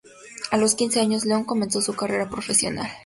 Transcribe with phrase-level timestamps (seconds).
[0.49, 2.89] A los quince años León comenzó su carrera profesional.